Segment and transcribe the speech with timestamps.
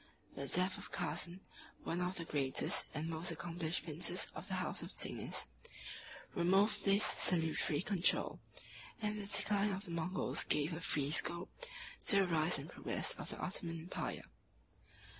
[0.35, 1.41] The death of Cazan,
[1.85, 5.47] 38 one of the greatest and most accomplished princes of the house of Zingis,
[6.33, 8.39] removed this salutary control;
[8.99, 11.51] and the decline of the Moguls gave a free scope
[12.05, 14.23] to the rise and progress of the Ottoman Empire.